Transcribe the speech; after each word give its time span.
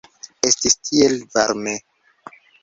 Estis 0.47 0.77
tiel 0.89 1.13
varme. 1.35 1.75